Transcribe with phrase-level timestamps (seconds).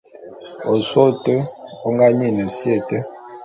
[0.71, 1.35] Osôé ôte
[1.85, 2.97] ô ngá nyin si été.